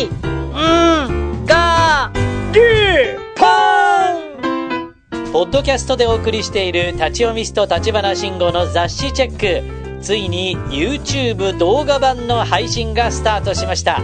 [0.00, 2.10] い、ん、が、
[2.52, 2.60] り、
[3.36, 9.80] ぽんポッドキャストでお送りしている立ち読みスト立花慎吾の雑誌チェック。
[10.02, 14.00] ついに YouTube 動画版の配信がスタートしました。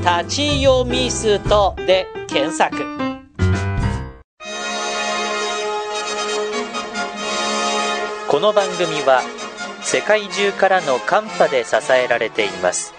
[0.00, 2.76] 立ち読みストで検索。
[8.28, 9.22] この番組は
[9.82, 12.94] 世界中からのカンパで支えられています。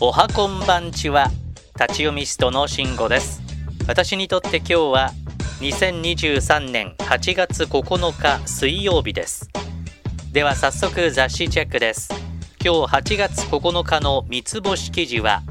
[0.00, 1.30] おはこんばんちは
[1.78, 3.40] 立ち読みストの慎吾です。
[3.86, 5.12] 私にとって今日は
[5.60, 9.48] 2023年8月9日水曜日です。
[10.32, 12.08] では早速雑誌チェックです。
[12.62, 15.42] 今日8月9日の三つ星記事は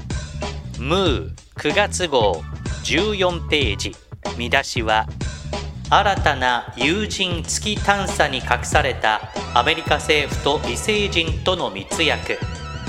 [0.77, 2.41] ムー9月号
[2.83, 3.95] 14ページ。
[4.37, 5.07] 見出しは
[5.89, 9.21] 新たな有人月探査に隠された
[9.53, 12.37] アメリカ政府と異星人との密約。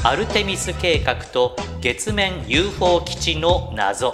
[0.07, 4.13] アルテミス計画と月面 UFO 基地の謎。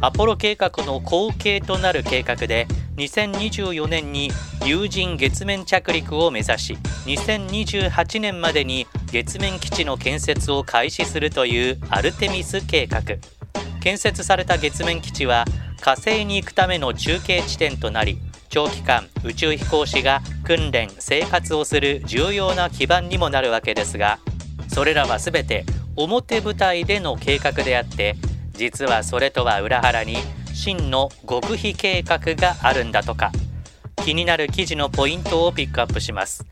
[0.00, 4.30] アポロ計画の後継となる計画で2024年に
[4.64, 13.02] 有人月面着陸を目指し2028年までに月面基地の建設を開始するというアルテミス計画。
[13.82, 15.44] 建設された月面基地は
[15.80, 18.20] 火星に行くための中継地点となり
[18.54, 24.20] 長期間宇宙飛行士が訓練生活をする重要な基盤にもなるわけですが
[24.68, 25.64] それらは全て
[25.96, 28.14] 表舞台での計画であって
[28.52, 30.18] 実はそれとは裏腹に
[30.52, 33.32] 真の極秘計画があるんだとか
[34.04, 36.46] 気になる記事のポイントをピックアップします。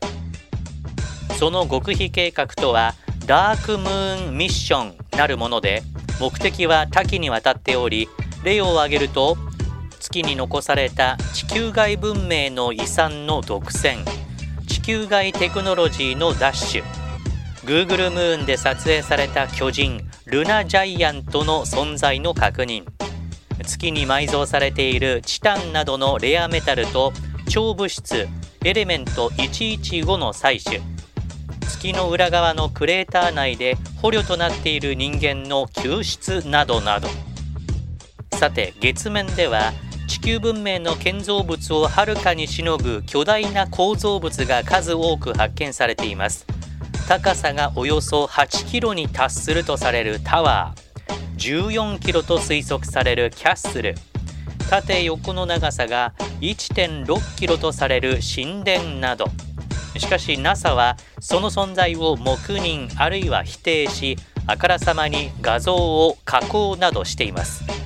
[1.39, 2.95] その極秘計画とは
[3.27, 5.83] ダークムーンミッションなるもので
[6.19, 8.09] 目的は多岐にわたっており
[8.43, 9.37] 例を挙げると
[10.03, 14.03] 月に残された地球外文明の遺産の独占。
[14.67, 16.83] 地球外テクノロジーのダッシュ。
[17.63, 22.83] Google ムーンで撮影された巨人ルナジャイアントの存在の確認。
[23.65, 27.13] 月に埋蔵されているチタンなどのレアメタルと
[27.47, 28.27] 超物質
[28.65, 30.81] エレメント115の採取。
[31.61, 37.07] 月の裏側のクレーター内で捕虜となっている人間の救出などなど。
[38.33, 39.71] さて月面では
[40.13, 46.45] 地球文明の建造物をはるかにしのぐ巨大な構造物が数多く発見されています。
[47.07, 51.63] 高さがおよそ8キロに達するとされるタワー。
[51.65, 53.95] 14キロと推測されるキャッスル。
[54.69, 59.25] 縦横の長さが1.6キロとされる神殿など。
[59.97, 64.15] しかし NASA はその存在を黙認あるいは否定し
[64.45, 67.82] あからさまに画像を加工などしています。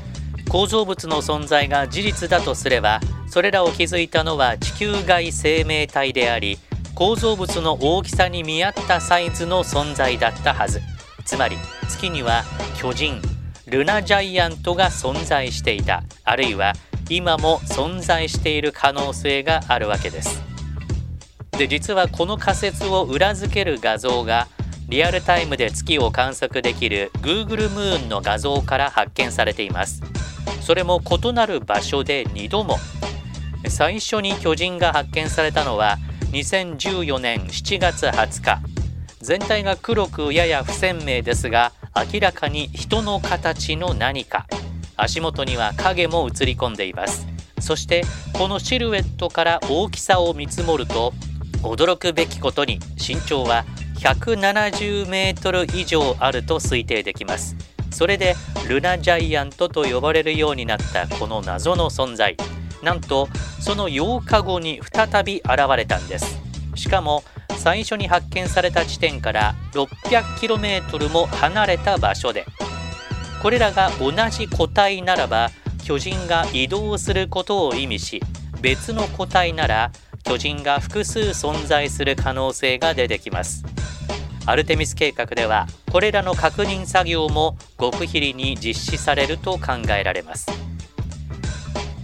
[0.50, 6.58] 構造物の存在が事実だとすればそれらを築いたのは地球外生命体であり
[6.98, 10.82] 構造物の大きさに見合ったサイズの存在だったはず。
[11.26, 11.56] つまり
[11.88, 12.44] 月には
[12.76, 13.22] 巨人
[13.68, 16.02] ルナジャイアントが存在していた。
[16.24, 16.74] あるいは
[17.08, 20.42] 今も存在している可能性があるわけです。
[21.52, 24.48] で実はこの仮説を裏付ける画像が
[24.90, 30.02] リアルタイムで月を観測できる Google ムーンの画像から発見されています。
[30.62, 32.78] それも異なる場所で2度も。
[33.68, 35.98] 最初に巨人が発見されたのは
[36.32, 38.60] 2014年7月20日。
[39.22, 41.74] 全体が黒くやや不鮮明ですが
[42.14, 44.46] 明らかに人の形の何か。
[44.96, 47.28] 足元には影も映り込んでいます。
[47.60, 48.04] そして
[48.34, 51.14] このシルエットから大きさを見積もると
[51.62, 53.66] 驚くべきことに身長は
[54.00, 57.56] 170メートル以上あると推定できます。
[57.98, 58.36] それで
[58.70, 62.38] ルナジャイアントと呼ばれるようになったこの謎の存在。
[62.84, 63.28] なんと
[63.60, 66.40] その8日後に再び現れたんです。
[66.76, 67.24] しかも
[67.58, 72.46] 最初に発見された地点から 600km も離れた場所で。
[73.42, 75.50] これらが同じ個体ならば
[75.84, 78.22] 巨人が移動することを意味し
[78.62, 79.92] 別の個体なら
[80.24, 83.77] 巨人が複数存在する可能性が出てきます。
[84.48, 90.50] アルテミス計画ではこれらの確認作業も極秘裏に実施されると考えられます。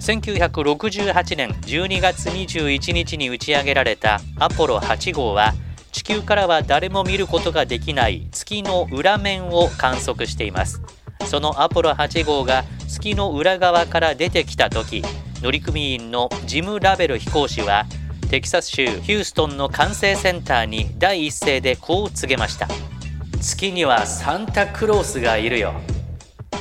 [0.02, 5.54] 1968年12月21日に打ち上げられたアポロ8号は
[5.94, 10.82] 地球からは誰も見ることができない月の裏面を観測しています。
[11.26, 15.02] そのアポロ8号が月の裏側から出てきた時
[15.42, 17.86] 乗組員のジム・ラベル飛行士は
[18.34, 22.68] テキサス州ヒューストンの管制センターに第一声でこう告げました。
[23.40, 25.76] 月にはサンタクロースがいるよ。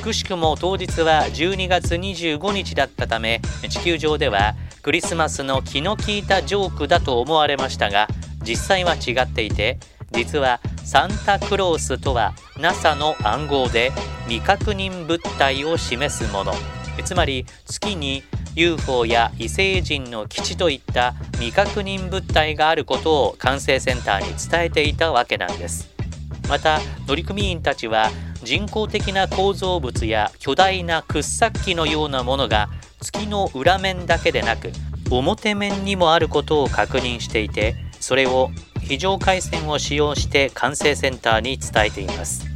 [0.03, 4.53] くしくも当日は12月25日だったため地球上では
[4.83, 8.07] クリスマスの気の利いたジョークだと思われましたが
[8.43, 9.79] 実際は違っていて
[10.11, 13.91] 実はサンタクロースとは NASA の暗号で
[14.27, 16.53] 未確認物体を示すもの。
[17.03, 18.21] つまり月に
[18.55, 25.93] UFO や異星人の基地といった未確認物体があることを管制センターに伝えていたわけなんです。
[26.49, 28.09] また乗組員たちは
[28.43, 32.69] 人工的な構造物や巨大な掘削機のようなものが
[33.01, 34.71] 月の裏面だけでなく
[35.09, 38.49] 表面にもあることを確認していてそれを
[38.81, 42.52] 非常回線を使用して管制センターに伝えています。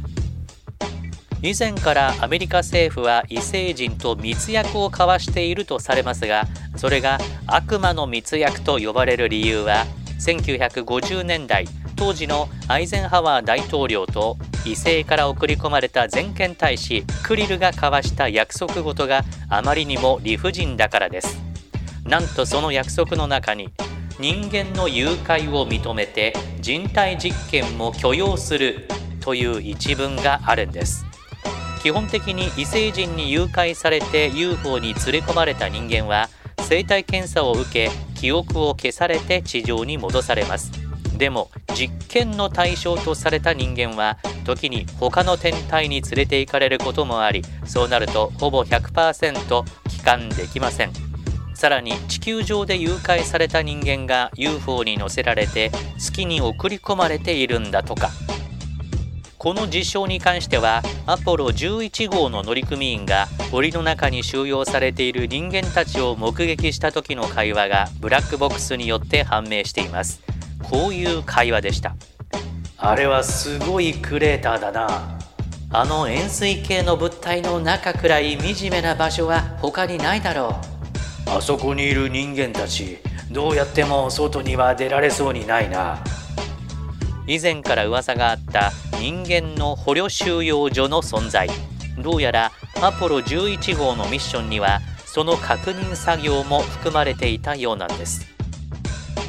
[1.42, 6.46] 以前からアメリカ政府は異星人と密約を交わしているとされますが
[6.76, 9.86] それが悪魔の密約と呼ばれる理由は
[10.18, 21.48] 1950年代当時のアイゼンハワー大統領と異星から送り込まれた全権大使クリルが交わした約束事があまりにも理不尽だからです。
[22.04, 23.70] なんとその約束の中に
[24.18, 28.88] 人間の誘拐を認めて人体実験も許容する
[29.20, 31.07] という一文があるんです。
[31.78, 36.28] 基本的に異星人に誘拐されて UFO に連れ込まれた人間は
[36.60, 40.72] 生体検査を受け記憶を消されて地上に戻されます。
[41.16, 50.92] でも実験の対象とされた人間は時に他の天体に連れて行かれることもありそうなるとほぼ100%帰還できません。
[51.54, 58.10] さらに地球上で誘拐された人間が UFO に乗せられて月に送り込まれているんだとか。
[59.38, 70.20] この事象に関してはアポロ11号の乗組員が檻の中に収容されている人間たちを目撃した時の会話がブラックボックスによって判明しています。
[70.68, 71.94] こういう会話でした。
[72.78, 75.18] あれはすごいクレーターだな。
[75.70, 80.56] あの円錐形の物体の中くらい惨めな場所は他にないだろ
[81.26, 81.30] う。
[81.30, 82.98] あそこにいる人間たち
[83.30, 86.02] どうやっても外には出られそうにないな
[87.28, 91.46] 以前から噂があった人間の捕虜収容所の存在。
[91.98, 98.26] どうやらアポロ11号のミッションにはその確認作業も含まれていたようなんです。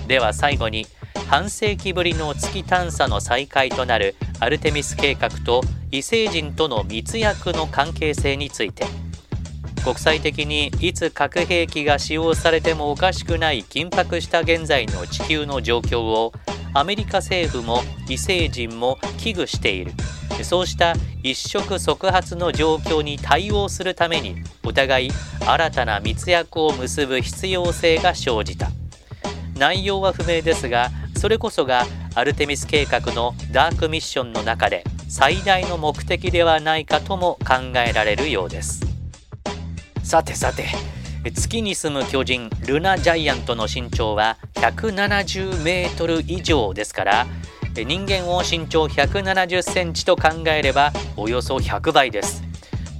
[0.07, 0.87] では最後に
[1.27, 5.61] 半世紀ぶりの月探査の再開となるアルテミス計画と
[5.91, 8.85] 異星人との密約の関係性について。
[9.83, 16.33] 国際的にいつ核兵器が使用されてもおかしくない緊迫した現在の地球の状況を
[16.73, 19.93] アメリカ政府も異星人も危惧している。
[20.43, 25.11] そうした一触即発の状況に対応するためにお互い
[25.45, 28.69] 新たな密約を結ぶ必要性が生じた。
[29.57, 31.85] 内容は不明ですがそれこそが
[32.15, 38.88] アルテミス計画のダークミッションの中で最大の目的ではないかとも考えられるようです。
[40.09, 40.65] さてさて。
[41.35, 47.27] 月に住む巨人ルナジャイアントの身長は170メートル以上ですから
[47.75, 52.41] 人間を身長170センチと考えればおよそ100倍です。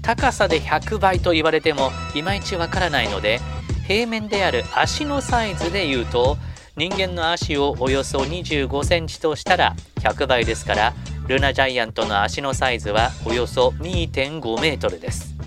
[0.03, 3.39] 高さで100倍と言われてもいまいちわからないので
[3.87, 6.37] 平面である足のサイズで言うと
[6.77, 10.93] 人間の足をおよそ25センチとしたら100倍ですから
[11.27, 15.38] ルナジャイアントの足のサイズはおよそ2.5メートルです。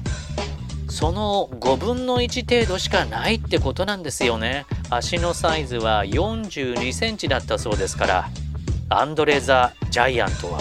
[1.03, 4.67] その5分の1程度しかないってことなんですよね。
[4.89, 8.29] 足のサイズは42センチだったそうですから。
[8.89, 10.61] アンドレザ・ジャイアントは。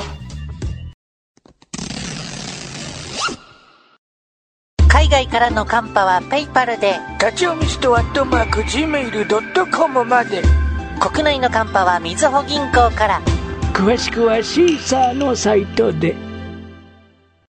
[4.87, 6.95] 海外からのカンパはペイパルで。
[7.19, 10.41] 立ち読みストアットマーク Gmail.com まで。
[10.99, 13.21] 国内のカンパはみずほ銀行から。
[13.73, 16.15] 詳しくはシーサーのサイトで